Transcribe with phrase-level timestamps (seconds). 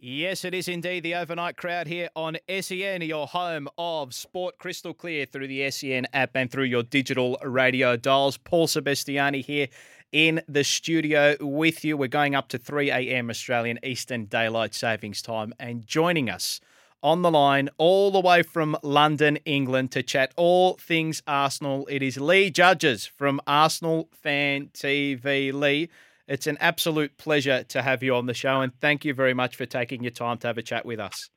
[0.00, 4.94] Yes, it is indeed the overnight crowd here on SEN, your home of sport crystal
[4.94, 8.36] clear through the SEN app and through your digital radio dials.
[8.36, 9.66] Paul Sebastiani here
[10.12, 11.96] in the studio with you.
[11.96, 13.28] We're going up to 3 a.m.
[13.28, 16.60] Australian Eastern Daylight Savings Time and joining us
[17.02, 21.88] on the line all the way from London, England to chat all things Arsenal.
[21.90, 25.52] It is Lee Judges from Arsenal Fan TV.
[25.52, 25.88] Lee,
[26.28, 29.56] it's an absolute pleasure to have you on the show, and thank you very much
[29.56, 31.30] for taking your time to have a chat with us.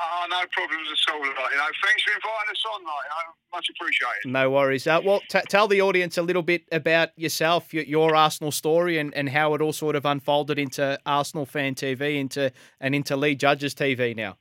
[0.00, 1.20] Oh, no problems at all.
[1.20, 2.82] Like, you know, thanks for inviting us on.
[2.82, 4.26] Like, much appreciated.
[4.26, 4.86] No worries.
[4.86, 8.98] Uh, well, t- tell the audience a little bit about yourself, your, your, Arsenal story,
[8.98, 13.16] and, and how it all sort of unfolded into Arsenal Fan TV, into and into
[13.16, 14.38] Lee Judges TV now.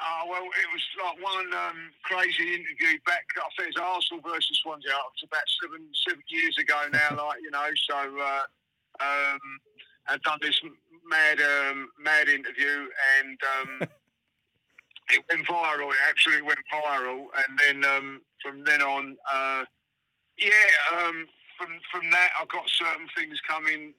[0.00, 3.28] Uh, well, it was like one um, crazy interview back.
[3.36, 4.96] I think it was Arsenal versus Swansea.
[4.96, 7.24] It was about seven seven years ago now.
[7.28, 8.44] like you know, so uh,
[9.04, 9.40] um,
[10.08, 10.58] I've done this
[11.04, 12.88] mad um, mad interview,
[13.20, 13.70] and um,
[15.12, 15.92] it went viral.
[15.92, 19.64] It absolutely went viral, and then um, from then on, uh,
[20.38, 21.26] yeah, um,
[21.58, 23.92] from from that, I got certain things coming.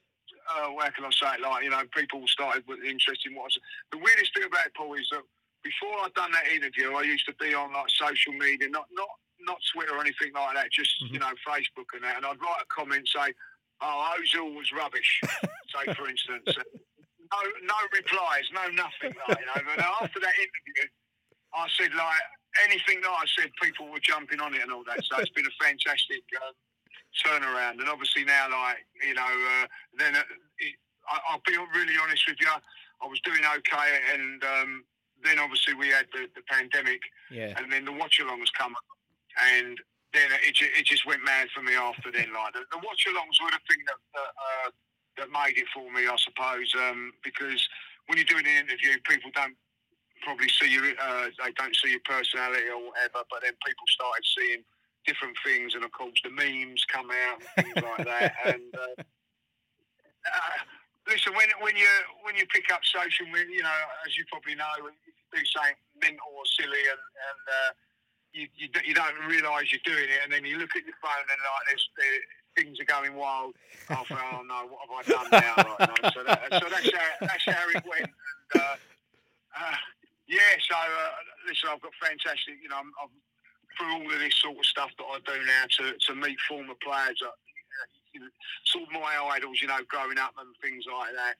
[0.49, 1.41] Uh, where can I say it?
[1.41, 3.43] Like you know, people started with interest in what.
[3.43, 3.59] I was,
[3.91, 5.21] the weirdest thing about it, Paul, is that
[5.63, 9.09] before I'd done that interview, I used to be on like social media, not not
[9.41, 11.13] not Twitter or anything like that, just mm-hmm.
[11.13, 13.33] you know Facebook and that, and I'd write a comment say,
[13.81, 15.21] "Oh, Ozil was rubbish,"
[15.73, 16.57] say for instance.
[17.31, 19.61] No, no replies, no nothing, like, you know.
[19.63, 20.83] But after that interview,
[21.55, 22.21] I said like
[22.59, 24.99] anything that I said, people were jumping on it and all that.
[25.05, 26.51] So it's been a fantastic uh,
[27.23, 29.67] turnaround, and obviously now, like you know, uh,
[29.97, 30.23] then uh,
[30.59, 30.75] it,
[31.07, 32.47] I, will be really honest with you.
[32.47, 34.83] I was doing okay, and um,
[35.23, 37.53] then obviously we had the, the pandemic, yeah.
[37.57, 38.89] and then the watch alongs come up,
[39.55, 39.77] and
[40.13, 42.33] then it, it just went mad for me after then.
[42.33, 44.69] Like the, the watch alongs were the thing that that, uh,
[45.17, 47.67] that made it for me, I suppose, um, because
[48.07, 49.55] when you're doing an interview, people don't
[50.23, 54.23] probably see you, uh, they don't see your personality or whatever, but then people started
[54.37, 54.63] seeing
[55.05, 58.63] different things, and of course the memes come out and things like that, and.
[58.73, 59.03] Uh,
[60.25, 60.61] uh,
[61.07, 61.89] listen, when when you
[62.23, 65.75] when you pick up social media, you know, as you probably know, you do something
[66.01, 67.71] mental or silly, and, and uh,
[68.33, 71.25] you, you you don't realise you're doing it, and then you look at your phone
[71.25, 72.19] and like there's, there,
[72.55, 73.55] things are going wild.
[73.89, 75.55] I thought, oh no, what have I done now?
[75.79, 76.09] No.
[76.11, 78.11] So, that, so that's how that's how it went.
[78.53, 78.75] And, uh,
[79.55, 79.77] uh,
[80.27, 81.11] yeah, so uh,
[81.47, 82.55] listen, I've got fantastic.
[82.61, 83.11] You know, I'm, I'm,
[83.77, 86.75] through all of this sort of stuff that I do now to to meet former
[86.83, 87.21] players.
[88.65, 91.35] Sort of my idols, you know, growing up and things like that.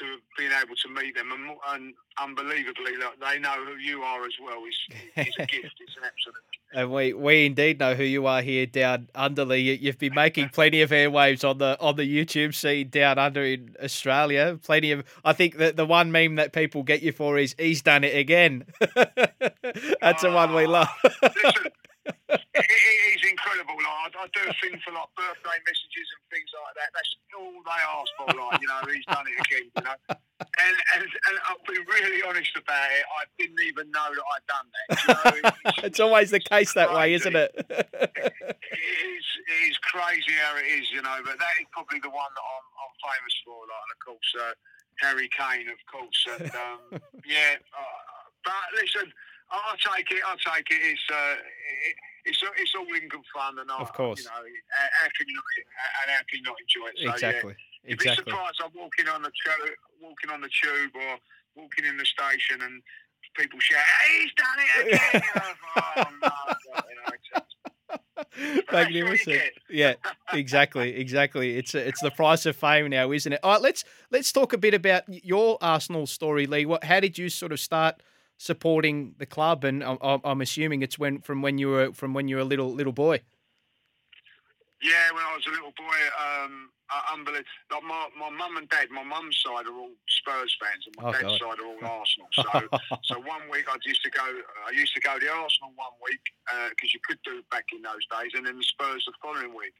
[0.00, 4.24] To being able to meet them and, and unbelievably, look, they know who you are
[4.24, 4.64] as well.
[4.64, 5.76] Is is a gift.
[5.80, 6.40] It's an absolute.
[6.74, 9.44] And we, we indeed know who you are here down under.
[9.44, 9.74] Lee.
[9.74, 13.76] You've been making plenty of airwaves on the on the YouTube scene down under in
[13.82, 14.58] Australia.
[14.62, 15.04] Plenty of.
[15.22, 18.16] I think that the one meme that people get you for is he's done it
[18.16, 18.64] again.
[20.00, 20.88] That's the one we ah, love.
[21.42, 21.72] listen,
[22.54, 23.76] it is incredible.
[23.80, 26.92] Like, I, I, do a thing for like birthday messages and things like that.
[26.92, 28.28] That's all they ask for.
[28.28, 29.66] Like, you know, he's done it again.
[29.72, 33.04] You know, and and, and I'll be really honest about it.
[33.08, 34.86] I didn't even know that I'd done that.
[34.92, 37.56] You know, it's, it's, always the case that way, isn't it?
[37.56, 39.26] it is.
[39.48, 41.18] It is crazy how it is, you know.
[41.24, 43.56] But that is probably the one that I'm, I'm famous for.
[43.64, 44.54] Like, and of course, uh,
[45.00, 47.56] Harry Kane, of course, and um, yeah.
[47.72, 49.08] Uh, but listen.
[49.52, 50.24] I'll take it.
[50.24, 50.80] I'll take it.
[50.80, 54.30] It's uh, it, it's it's all in good fun, and I, of course, you know,
[54.30, 55.44] how can you not,
[56.02, 56.98] and how can you not enjoy it?
[56.98, 57.54] So, exactly.
[57.84, 57.92] Yeah, exactly.
[57.92, 58.60] You'd be surprised.
[58.62, 61.18] I'm walking on the tube, walking on the tube, or
[61.56, 62.82] walking in the station, and
[63.36, 65.22] people shout, "Hey, he's done it again!"
[65.76, 66.30] oh, no,
[68.72, 69.42] Magnificent.
[69.68, 69.94] yeah,
[70.32, 71.56] exactly, exactly.
[71.56, 73.40] It's a, it's the price of fame now, isn't it?
[73.42, 76.66] All right, let's let's talk a bit about your Arsenal story, Lee.
[76.66, 78.02] What, how did you sort of start?
[78.42, 82.26] Supporting the club, and I'm, I'm assuming it's when from when you were from when
[82.26, 83.22] you were a little little boy.
[84.82, 87.46] Yeah, when I was a little boy, um, uh, unbelievable.
[87.70, 91.08] Like my my mum and dad, my mum's side are all Spurs fans, and my
[91.08, 91.38] Oh, dad's God.
[91.38, 92.28] side are all Arsenal.
[92.34, 92.50] So,
[93.06, 94.26] so one week I used to go.
[94.66, 96.24] I used to go to the Arsenal one week
[96.74, 99.54] because you could do it back in those days, and then the Spurs the following
[99.54, 99.74] week.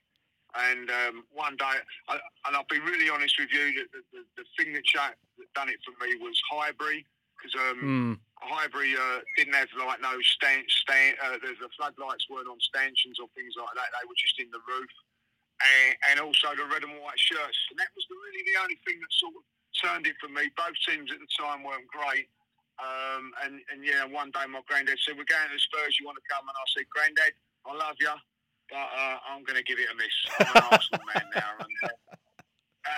[0.54, 1.80] And um, one day,
[2.12, 5.48] I, and I'll be really honest with you, the, the, the thing that, cha- that
[5.54, 8.18] done it for me was Highbury because um, Mm.
[8.42, 13.22] Highbury uh, didn't have like no stand, stand uh, the, the floodlights weren't on stanchions
[13.22, 13.94] or things like that.
[13.94, 14.90] They were just in the roof,
[15.62, 17.58] and, and also the red and white shirts.
[17.70, 19.44] And that was the, really the only thing that sort of
[19.78, 20.50] turned it for me.
[20.58, 22.26] Both teams at the time weren't great.
[22.82, 25.94] Um, and, and yeah, one day my granddad said, "We're going to the Spurs.
[26.02, 28.16] You want to come?" And I said, "Granddad, I love you,
[28.74, 30.16] but uh, I'm going to give it a miss.
[30.42, 31.94] I'm an Arsenal man now." And, uh,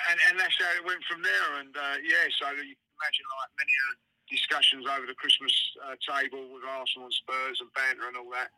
[0.09, 1.61] and and that's how it went from there.
[1.61, 3.95] And uh, yeah, so you can imagine like many uh,
[4.31, 5.53] discussions over the Christmas
[5.85, 8.51] uh, table with Arsenal and Spurs and banter and all that.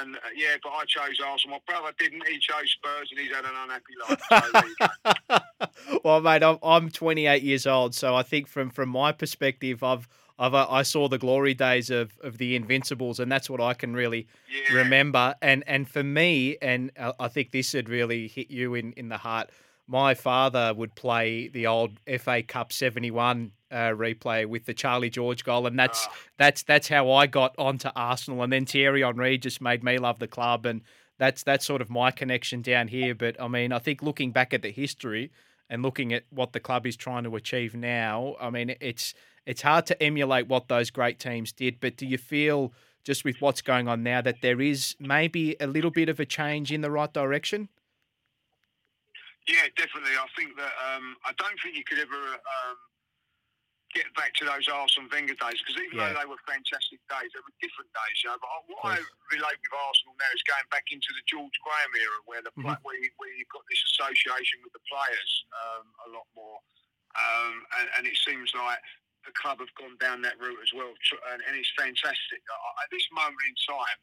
[0.00, 1.58] And uh, yeah, but I chose Arsenal.
[1.58, 2.26] My brother didn't.
[2.26, 4.20] He chose Spurs, and he's had an unhappy life.
[4.28, 4.76] So there you
[5.28, 5.98] go.
[6.04, 10.08] well, mate, I'm, I'm 28 years old, so I think from from my perspective, I've
[10.38, 13.74] I've uh, I saw the glory days of, of the Invincibles, and that's what I
[13.74, 14.74] can really Yeah.
[14.78, 15.34] remember.
[15.42, 19.10] And and for me, and uh, I think this had really hit you in in
[19.10, 19.50] the heart.
[19.86, 25.44] My father would play the old FA Cup '71 uh, replay with the Charlie George
[25.44, 28.42] goal, and that's that's that's how I got onto Arsenal.
[28.42, 30.82] And then Thierry Henry just made me love the club, and
[31.18, 33.14] that's that's sort of my connection down here.
[33.14, 35.32] But I mean, I think looking back at the history
[35.68, 39.12] and looking at what the club is trying to achieve now, I mean, it's
[39.44, 41.80] it's hard to emulate what those great teams did.
[41.80, 42.72] But do you feel
[43.02, 46.24] just with what's going on now that there is maybe a little bit of a
[46.24, 47.68] change in the right direction?
[49.46, 50.16] Yeah, definitely.
[50.16, 52.76] I think that um, I don't think you could ever um,
[53.94, 56.10] get back to those Arsene Wenger days because even Yeah.
[56.12, 58.16] though they were fantastic days, they were different days.
[58.22, 58.98] You know, but what I
[59.30, 62.82] relate with Arsenal now is going back into the George Graham era, where the Mm-hmm.
[62.82, 66.58] where, you, where you've got this association with the players um, a lot more,
[67.18, 68.78] um, and, and it seems like
[69.26, 70.92] the club have gone down that route as well,
[71.32, 72.40] and, and it's fantastic.
[72.82, 73.98] At this moment in time,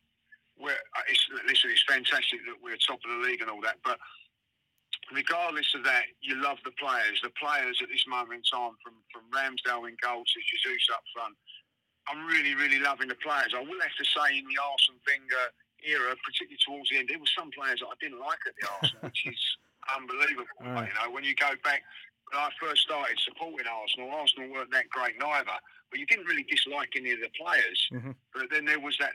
[0.57, 3.77] where uh, it's, listen, it's fantastic that we're top of the league and all that,
[3.83, 3.99] but
[5.13, 7.19] regardless of that, you love the players.
[7.23, 11.03] The players at this moment in time, from from Ramsdale in goal to Jesus up
[11.13, 11.35] front,
[12.07, 13.53] I'm really, really loving the players.
[13.55, 15.47] I will have to say, in the Arsene Wenger
[15.83, 18.65] era, particularly towards the end, there were some players that I didn't like at the
[18.67, 19.41] Arsenal, which is
[19.95, 20.49] unbelievable.
[20.61, 20.89] Right.
[20.89, 21.83] You know, when you go back
[22.31, 25.57] when I first started supporting Arsenal, Arsenal weren't that great neither,
[25.91, 27.79] but you didn't really dislike any of the players.
[27.91, 28.15] Mhm.
[28.33, 29.11] But then there was that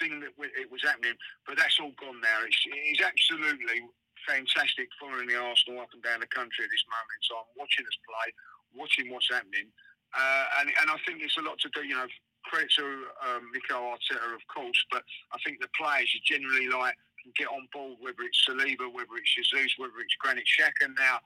[0.00, 1.14] thing that it was happening,
[1.46, 2.42] but that's all gone now.
[2.42, 3.84] It's, it's absolutely
[4.26, 7.84] fantastic following the Arsenal up and down the country at this moment in time, watching
[7.86, 8.28] us play,
[8.74, 9.68] watching what's happening.
[10.14, 12.06] Uh, and, and I think it's a lot to do, you know,
[12.44, 12.86] credit to
[13.24, 16.94] um, Mikel Arteta, of course, but I think the players are generally like
[17.24, 21.18] can get on board, whether it's Saliba, whether it's Jesus, whether it's Granit Xhaka now.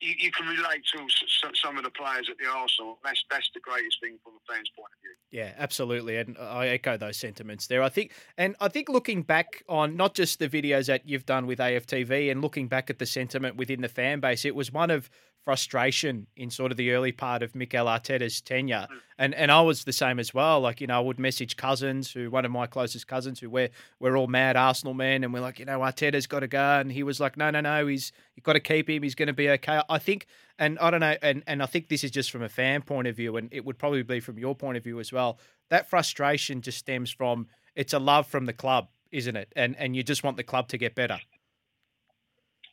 [0.00, 2.98] You, you can relate to some of the players at the Arsenal.
[3.04, 5.40] That's that's the greatest thing from a fan's point of view.
[5.40, 7.82] Yeah, absolutely, and I echo those sentiments there.
[7.82, 11.46] I think, and I think looking back on not just the videos that you've done
[11.46, 14.90] with AFTV, and looking back at the sentiment within the fan base, it was one
[14.90, 15.10] of
[15.44, 18.96] frustration in sort of the early part of Mikel Arteta's tenure, mm.
[19.18, 20.60] and and I was the same as well.
[20.60, 23.70] Like you know, I would message cousins, who one of my closest cousins, who we're
[23.98, 26.92] we're all mad Arsenal men, and we're like, you know, Arteta's got to go, and
[26.92, 29.32] he was like, no, no, no, he's you've got to keep him, he's going to
[29.32, 29.80] be okay.
[29.88, 30.26] I think,
[30.58, 33.08] and I don't know, and and I think this is just from a fan point
[33.08, 35.38] of view, and it would probably be from your point of view as well.
[35.70, 39.52] That frustration just stems from it's a love from the club, isn't it?
[39.56, 41.18] And and you just want the club to get better.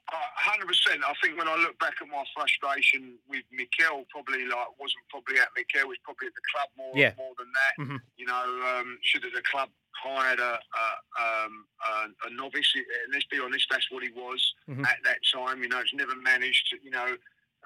[0.10, 1.02] Hundred percent.
[1.06, 5.38] I think when I look back at my frustration with Mikel, probably like wasn't probably
[5.40, 7.12] at Mikel, was probably at the club more Yeah.
[7.18, 7.74] more than that.
[7.84, 8.02] Mhm.
[8.16, 10.60] You know, um, should have the club hired a
[11.20, 12.72] a, um, a, a novice?
[12.76, 14.86] And let's be honest, that's what he was Mhm.
[14.88, 15.62] at that time.
[15.62, 16.70] You know, it's never managed.
[16.70, 17.18] To, you know,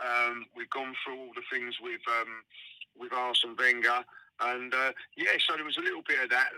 [0.04, 2.44] um, we've gone through all the things with um,
[2.96, 4.04] with Arsene Wenger,
[4.40, 6.52] and uh, yeah, so there was a little bit of that,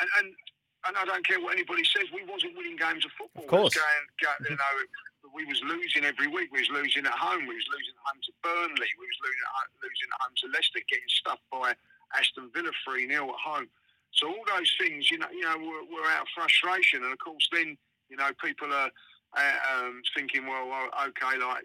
[0.00, 0.10] and.
[0.18, 0.36] and
[0.84, 2.10] and I don't care what anybody says.
[2.12, 3.44] We wasn't winning games of football.
[3.44, 3.76] Of course.
[3.76, 3.84] Was
[4.18, 4.82] going, you know,
[5.30, 6.50] we was losing every week.
[6.50, 7.46] We was losing at home.
[7.46, 8.90] We was losing at home to Burnley.
[8.98, 11.74] We was losing at home, losing at home to Leicester, getting stuffed by
[12.18, 13.68] Aston Villa three 0 at home.
[14.12, 17.18] So all those things, you know, you know, were, were out of frustration, and of
[17.18, 17.78] course, then
[18.12, 18.90] you know, people are
[19.32, 20.68] uh, um, thinking, well,
[21.08, 21.64] okay, like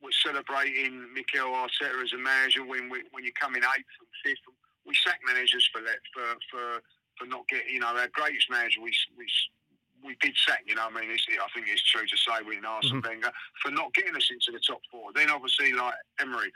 [0.00, 4.40] we're celebrating Mikel Arteta as a manager when we, when you're coming eighth and fifth.
[4.86, 6.80] We sack managers for that for for
[7.18, 9.26] for not getting, you know, our greatest manager we we
[10.04, 12.42] we did sack, you know, what I mean, it's, I think it's true to say
[12.44, 13.32] with Arsene Wenger
[13.62, 15.12] for not getting us into the top four.
[15.14, 16.52] Then obviously like Emery,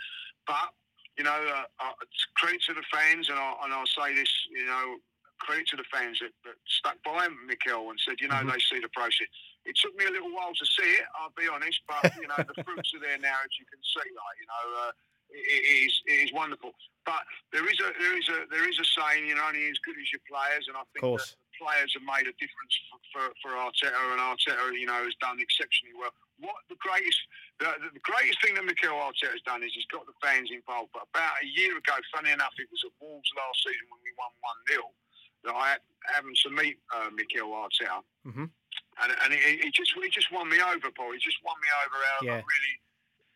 [0.47, 0.71] but
[1.17, 1.97] you know, uh, uh,
[2.37, 5.01] credit to the fans, and, I, and I'll say this, you know,
[5.41, 8.81] credit to the fans that, that stuck by Mikel and said, you know, they see
[8.81, 9.29] the process.
[9.65, 11.05] it took me a little while to see it.
[11.17, 14.09] I'll be honest, but you know the fruits are there now, as you can see.
[14.13, 14.93] Like you know, uh,
[15.31, 16.73] it, it is it is wonderful.
[17.05, 17.23] But
[17.53, 19.97] there is a there is a there is a saying, you know, only as good
[20.01, 23.51] as your players, and I think that players have made a difference for, for, for
[23.57, 26.13] Arteta, and Arteta, you know, has done exceptionally well.
[26.37, 27.17] What the greatest
[27.57, 30.93] the, the greatest thing that Mikel Arteta has done is he's got the fans involved.
[30.93, 34.13] But about a year ago, funny enough, it was at Wolves last season when we
[34.21, 34.85] won one 0
[35.49, 35.81] that I
[36.13, 38.05] happened to meet uh, Mikel Arteta.
[38.29, 38.53] Mm-hmm
[39.03, 41.13] and, and he, he, just he just won me over, Paul.
[41.13, 41.99] He just won me over.
[42.17, 42.41] Out yeah.
[42.41, 42.75] really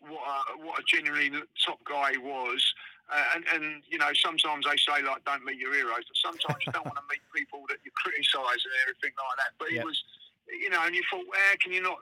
[0.00, 1.30] what a, what a genuinely
[1.64, 2.74] top guy he was.
[3.10, 6.62] Uh, and, and you know, sometimes they say like, don't meet your heroes, but sometimes
[6.62, 9.50] you don't want to meet people that you criticise and everything like that.
[9.58, 9.98] But he was,
[10.46, 11.98] you know, and you thought, how can you not?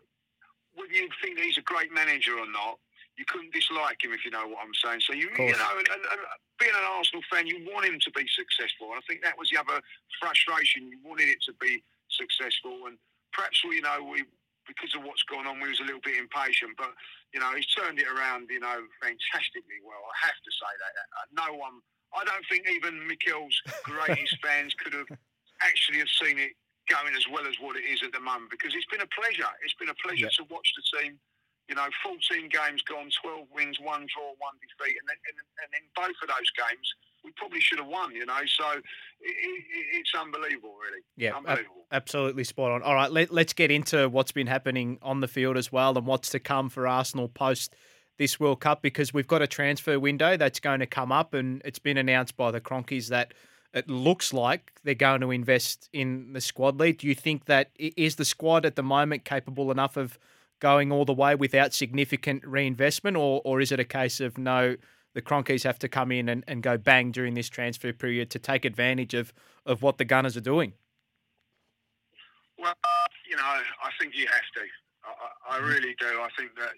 [0.76, 2.78] Whether you think he's a great manager or not,
[3.16, 5.00] you couldn't dislike him if you know what I'm saying.
[5.00, 6.20] So you, you know, and, and, and
[6.60, 8.92] being an Arsenal fan, you want him to be successful.
[8.92, 9.80] And I think that was the other
[10.20, 10.86] frustration.
[10.86, 13.00] You wanted it to be successful, and
[13.32, 14.22] perhaps you know we
[14.68, 16.76] because of what's gone on, we was a little bit impatient.
[16.76, 16.92] But
[17.32, 20.04] you know, he's turned it around, you know, fantastically well.
[20.04, 20.92] I have to say that.
[21.16, 21.80] Uh, no one,
[22.12, 23.56] I don't think even Mikel's
[23.88, 25.08] greatest fans could have
[25.64, 26.52] actually have seen it
[26.88, 29.48] going as well as what it is at the moment because it's been a pleasure.
[29.64, 30.40] It's been a pleasure yeah.
[30.40, 31.20] to watch the team.
[31.68, 35.70] You know, 14 games gone, 12 wins, one draw, one defeat, and then, and, and
[35.76, 36.94] in both of those games,
[37.25, 38.40] we probably should have won, you know.
[38.46, 38.82] So it,
[39.20, 41.02] it, it's unbelievable, really.
[41.16, 41.84] Yeah, unbelievable.
[41.90, 42.82] Ab- absolutely spot on.
[42.82, 46.06] All right, let, let's get into what's been happening on the field as well and
[46.06, 47.75] what's to come for Arsenal post
[48.18, 51.62] this World Cup because we've got a transfer window that's going to come up and
[51.64, 53.32] it's been announced by the Kroenkes that
[53.72, 56.98] it looks like they're going to invest in the squad lead.
[56.98, 60.18] Do you think that is the squad at the moment capable enough of
[60.60, 64.76] going all the way without significant reinvestment, or or is it a case of no?
[65.14, 68.38] the Kroenkes have to come in and, and go bang during this transfer period to
[68.38, 69.32] take advantage of,
[69.66, 70.74] of what the Gunners are doing?
[72.56, 72.74] Well,
[73.28, 74.62] you know, I think you have to.
[75.04, 75.66] I, I mm-hmm.
[75.66, 76.06] really do.
[76.06, 76.70] I think that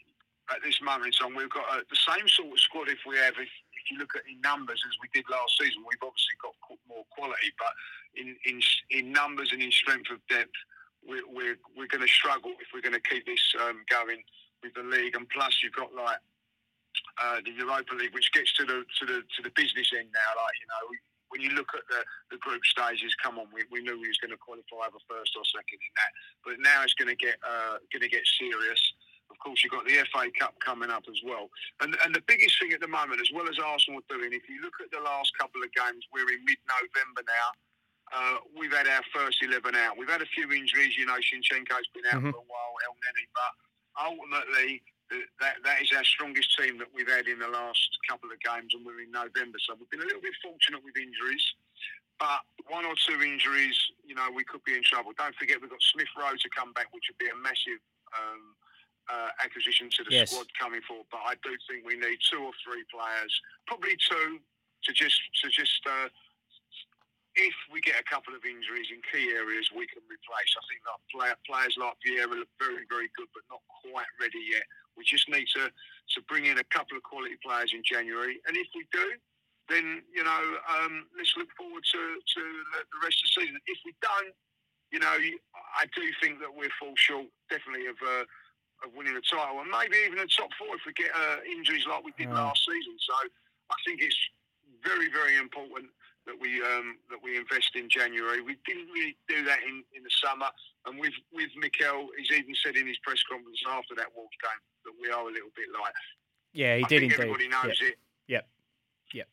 [0.54, 3.16] at this moment in time, we've got a, the same sort of squad if we
[3.16, 6.36] have, if, if you look at in numbers as we did last season, we've obviously
[6.42, 6.54] got
[6.88, 7.72] more quality, but
[8.16, 8.60] in, in,
[8.90, 10.56] in numbers and in strength of depth,
[11.06, 14.22] we're, we're, we're going to struggle if we're going to keep this um, going
[14.62, 15.16] with the league.
[15.16, 16.20] And plus, you've got like
[17.22, 20.30] uh, the Europa League, which gets to the to the to the business end now.
[20.36, 20.82] Like you know,
[21.30, 22.02] when you look at the,
[22.34, 25.32] the group stages, come on, we, we knew we was going to qualify either first
[25.38, 28.80] or second in that, but now it's going to get uh, going to get serious.
[29.30, 31.48] Of course, you've got the FA Cup coming up as well,
[31.80, 34.58] and and the biggest thing at the moment, as well as Arsenal doing, if you
[34.60, 37.48] look at the last couple of games, we're in mid-November now.
[38.10, 39.96] Uh, we've had our first 11 out.
[39.96, 40.98] We've had a few injuries.
[40.98, 42.34] You know, Zinchenko's been out mm-hmm.
[42.34, 43.52] for a while, El Elneny, but
[43.94, 48.38] ultimately that, that is our strongest team that we've had in the last couple of
[48.40, 49.58] games, and we're in November.
[49.58, 51.42] So we've been a little bit fortunate with injuries,
[52.18, 53.74] but one or two injuries,
[54.06, 55.10] you know, we could be in trouble.
[55.18, 57.82] Don't forget we've got Smith Rowe to come back, which would be a massive
[58.14, 58.54] um,
[59.10, 60.30] uh, acquisition to the yes.
[60.30, 61.10] squad coming forward.
[61.10, 63.32] But I do think we need two or three players,
[63.66, 64.38] probably two,
[64.84, 66.06] to just to just uh,
[67.38, 70.50] if we get a couple of injuries in key areas, we can replace.
[70.58, 74.42] I think that play, players like Vieira look very, very good, but not quite ready
[74.50, 74.66] yet.
[74.98, 78.42] We just need to, to bring in a couple of quality players in January.
[78.50, 79.14] And if we do,
[79.70, 82.42] then, you know, um, let's look forward to, to
[82.74, 83.58] the, rest of the season.
[83.70, 84.34] If we don't,
[84.90, 85.14] you know,
[85.78, 88.26] I do think that we're fall short, definitely, of, uh,
[88.82, 89.62] of winning the title.
[89.62, 92.66] And maybe even the top four if we get uh, injuries like we did last
[92.66, 92.98] season.
[92.98, 93.14] So
[93.70, 94.18] I think it's
[94.82, 95.94] very, very important
[96.26, 98.40] that we um, that we invest in January.
[98.40, 100.48] We didn't really do that in, in the summer,
[100.86, 104.62] and with with Mikel, he's even said in his press conference after that Wolves game
[104.84, 105.92] that we are a little bit light.
[106.52, 107.20] Yeah, he I did indeed.
[107.20, 107.88] Everybody knows yep.
[107.90, 107.98] it.
[108.28, 108.48] Yep.
[109.14, 109.28] Yep.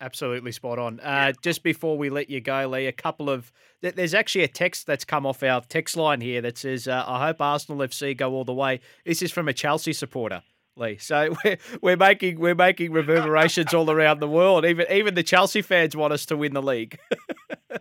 [0.00, 1.00] Absolutely spot on.
[1.00, 4.86] Uh, Just before we let you go, Lee, a couple of there's actually a text
[4.86, 8.32] that's come off our text line here that says, uh, "I hope Arsenal FC go
[8.32, 10.42] all the way." This is from a Chelsea supporter.
[10.80, 10.98] Lee.
[10.98, 14.64] So we're, we're making we're making reverberations all around the world.
[14.64, 16.98] Even even the Chelsea fans want us to win the league.
[17.10, 17.80] well,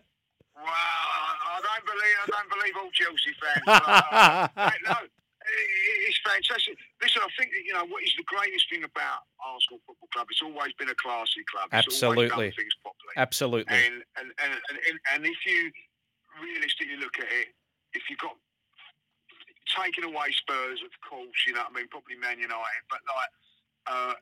[0.59, 3.63] I don't believe I don't believe all Chelsea fans.
[3.65, 4.95] But, uh, no,
[6.07, 6.77] it's fantastic.
[7.01, 10.27] Listen, I think you know what is the greatest thing about Arsenal Football Club.
[10.29, 11.69] It's always been a classy club.
[11.73, 13.15] It's Absolutely, things properly.
[13.17, 13.75] Absolutely.
[13.75, 15.71] And and, and and and if you
[16.43, 17.55] realistically look at it,
[17.93, 18.35] if you've got
[19.79, 23.31] taking away Spurs, of course, you know what I mean, probably Man United, but like,
[23.87, 24.13] uh,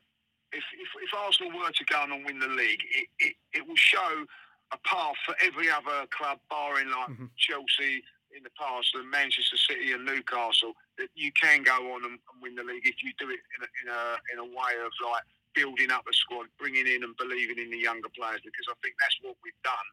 [0.52, 3.62] if, if, if, Arsenal were to go on and win the league, it, it, it
[3.68, 4.24] will show
[4.72, 7.28] a path for every other club, barring like mm-hmm.
[7.36, 8.00] Chelsea
[8.36, 12.36] in the past and Manchester City and Newcastle, that you can go on and, and
[12.40, 14.92] win the league if you do it in a, in a, in a way of
[15.04, 15.24] like
[15.54, 18.94] building up a squad, bringing in and believing in the younger players, because I think
[19.00, 19.88] that's what we've done.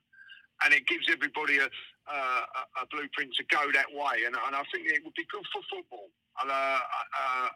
[0.64, 2.44] And it gives everybody a, uh,
[2.82, 4.24] a blueprint to go that way.
[4.26, 6.08] And, and I think it would be good for football.
[6.42, 7.50] And, uh, uh,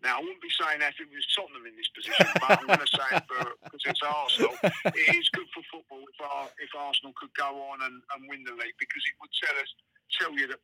[0.00, 2.64] now, I wouldn't be saying that if it was Tottenham in this position, but I'm
[2.64, 4.56] going to say it because it's Arsenal.
[4.96, 6.16] It is good for football if,
[6.56, 9.70] if Arsenal could go on and, and win the league because it would tell us,
[10.16, 10.60] tell you that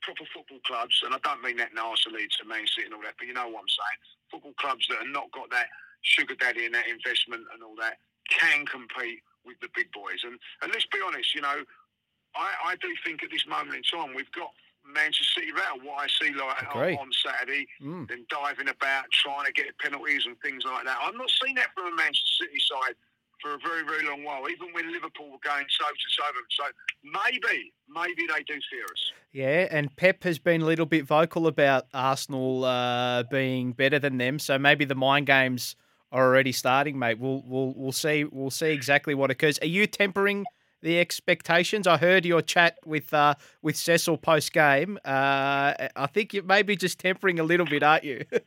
[0.00, 3.20] proper football clubs, and I don't mean that Leeds, and Man City and all that,
[3.20, 4.00] but you know what I'm saying.
[4.32, 5.68] Football clubs that have not got that
[6.00, 8.00] sugar daddy and that investment and all that
[8.32, 10.22] can compete with the big boys.
[10.24, 11.64] And and let's be honest, you know,
[12.34, 14.50] I, I do think at this moment in time we've got
[14.86, 15.80] Manchester City rattle.
[15.84, 18.08] What I see like on, on, Saturday, mm.
[18.08, 20.98] them diving about, trying to get penalties and things like that.
[21.02, 22.94] I've not seen that from a Manchester City side
[23.40, 24.48] for a very, very long while.
[24.48, 26.40] Even when Liverpool were going toe to toe.
[26.50, 26.64] So
[27.04, 29.12] maybe, maybe they do fear us.
[29.32, 34.18] Yeah, and Pep has been a little bit vocal about Arsenal uh, being better than
[34.18, 34.38] them.
[34.38, 35.76] So maybe the mind games
[36.12, 37.18] are already starting, mate.
[37.18, 39.58] We'll we'll we'll see we'll see exactly what occurs.
[39.60, 40.44] Are you tempering?
[40.82, 41.86] the expectations.
[41.86, 44.98] I heard your chat with uh, with Cecil post game.
[45.04, 48.24] Uh, I think you may be just tempering a little bit, aren't you?
[48.32, 48.40] yeah,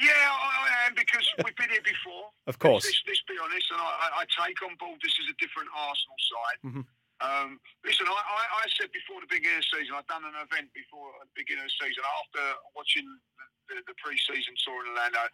[0.00, 2.30] I am because we've been here before.
[2.46, 2.84] Of course.
[2.84, 6.16] Let's, let's be honest, and I, I, take on board this is a different Arsenal
[6.18, 6.58] side.
[6.66, 6.80] Mm-hmm.
[7.20, 10.40] Um, listen, I, I, I, said before the beginning of the season, I'd done an
[10.40, 14.96] event before the beginning of the season after watching the, the, the pre-season tour in
[14.96, 15.28] Orlando,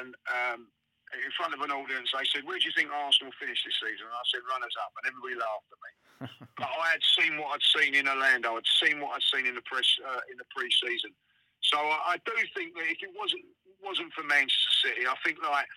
[0.00, 0.60] and um,
[1.12, 4.08] in front of an audience, they said, "Where do you think Arsenal finished this season?"
[4.08, 5.92] And I said, "Runners up," and everybody laughed at me.
[6.56, 8.56] but I had seen what I'd seen in Orlando.
[8.56, 11.12] I'd seen what I'd seen in the press uh, in the pre-season.
[11.60, 13.44] So I, I, do think that if it wasn't
[13.84, 15.68] wasn't for Manchester City, I think like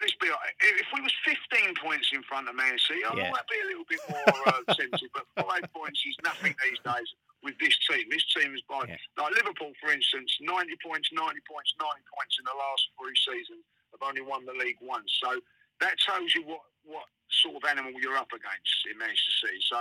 [0.00, 3.34] let's be honest, if we was 15 points in front of Man City, I yeah.
[3.34, 5.10] might be a little bit more uh, sensitive.
[5.10, 7.08] But five points is nothing these days
[7.42, 8.06] with this team.
[8.10, 8.98] This team is by yeah.
[9.18, 13.62] like Liverpool, for instance, 90 points, 90 points, 90 points in the last three seasons
[13.94, 15.10] have only won the league once.
[15.22, 15.38] So
[15.80, 17.06] that tells you what, what
[17.42, 19.60] sort of animal you're up against in Manchester City.
[19.66, 19.80] So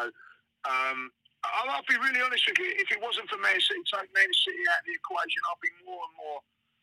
[0.66, 1.12] um,
[1.46, 2.74] I'll, be really honest with you.
[2.78, 5.74] If it wasn't for Man City, take Man City out of the equation, I'd be
[5.86, 6.40] more and more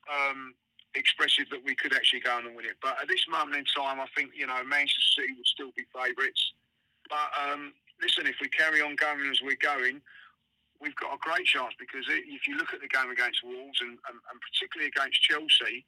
[0.08, 0.40] um,
[0.94, 2.76] expressive that we could actually go on and win it.
[2.82, 5.84] But at this moment in time, I think you know Manchester City would still be
[5.94, 6.52] favourites.
[7.10, 10.00] But um, listen, if we carry on going as we're going,
[10.80, 13.96] we've got a great chance because if you look at the game against Wolves and,
[14.08, 15.84] and, and particularly against Chelsea,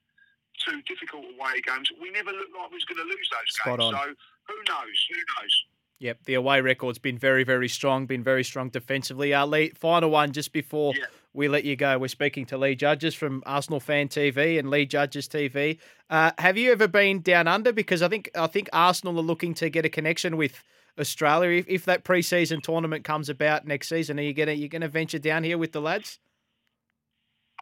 [0.65, 1.91] two difficult away games.
[2.01, 3.93] We never looked like we was going to lose those Spot games.
[3.93, 3.95] On.
[3.95, 4.15] So
[4.49, 4.99] who knows?
[5.11, 5.65] Who knows?
[5.99, 8.07] Yep, the away record's been very, very strong.
[8.07, 9.35] Been very strong defensively.
[9.35, 11.07] Lee, final one just before yeah.
[11.37, 11.99] We let you go.
[11.99, 15.79] We're speaking to Lee Judges from Arsenal Fan TV and Lee Judges TV.
[16.09, 17.73] Uh, have you ever been down under?
[17.73, 20.65] Because I think I think Arsenal are looking to get a connection with
[20.99, 21.59] Australia.
[21.59, 25.19] If, if that preseason tournament comes about next season, are you gonna you gonna venture
[25.19, 26.19] down here with the lads?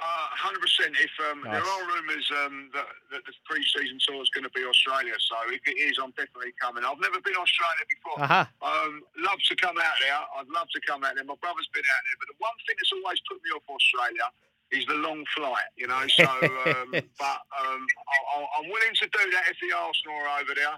[0.05, 0.93] Uh, hundred percent.
[1.01, 1.57] If um, nice.
[1.57, 5.33] there are rumours um, that, that the pre-season tour is going to be Australia, so
[5.49, 6.85] if it is, I'm definitely coming.
[6.85, 8.21] I've never been Australia before.
[8.21, 8.45] Uh-huh.
[8.61, 10.13] Um, love to come out there.
[10.13, 11.25] I'd love to come out there.
[11.25, 14.29] My brother's been out there, but the one thing that's always put me off Australia
[14.77, 15.73] is the long flight.
[15.81, 16.93] You know, so um,
[17.25, 20.77] but um, I, am willing to do that if the Arsenal are over there.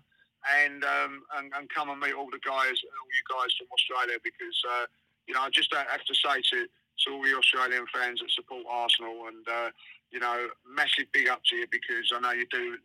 [0.62, 4.22] And, um, and and come and meet all the guys, all you guys from Australia,
[4.22, 4.86] because uh,
[5.26, 6.70] you know I just don't have to say to
[7.04, 9.70] to all the Australian fans that support Arsenal, and uh,
[10.10, 12.76] you know, massive big up to you because I know you do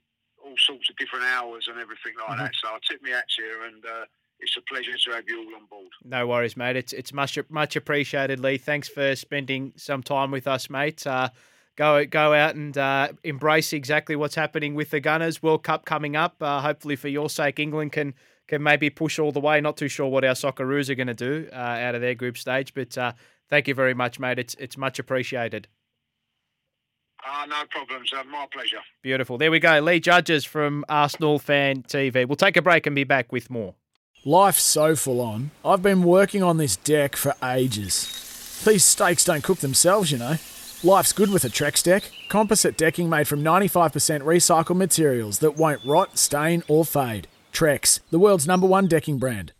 [0.43, 2.43] all sorts of different hours and everything like mm-hmm.
[2.43, 2.51] that.
[2.61, 4.05] So I tip me hat to you, and uh,
[4.39, 5.91] it's a pleasure to have you all on board.
[6.03, 6.75] No worries, mate.
[6.75, 8.57] It's it's much much appreciated, Lee.
[8.57, 11.05] Thanks for spending some time with us, mate.
[11.05, 11.29] Uh,
[11.75, 15.41] go go out and uh, embrace exactly what's happening with the Gunners.
[15.41, 16.35] World Cup coming up.
[16.41, 18.13] Uh, hopefully, for your sake, England can
[18.47, 19.61] can maybe push all the way.
[19.61, 22.37] Not too sure what our Socceroos are going to do uh, out of their group
[22.37, 23.13] stage, but uh,
[23.51, 24.39] Thank you very much, mate.
[24.39, 25.67] It's it's much appreciated.
[27.23, 28.11] Uh, no problems.
[28.11, 28.79] Uh, my pleasure.
[29.03, 29.37] Beautiful.
[29.37, 29.79] There we go.
[29.79, 32.25] Lee Judges from Arsenal Fan TV.
[32.25, 33.75] We'll take a break and be back with more.
[34.25, 35.51] Life's so full on.
[35.65, 38.61] I've been working on this deck for ages.
[38.65, 40.37] These steaks don't cook themselves, you know.
[40.83, 42.09] Life's good with a Trex deck.
[42.29, 47.27] Composite decking made from 95% recycled materials that won't rot, stain, or fade.
[47.51, 49.53] Trex, the world's number one decking brand.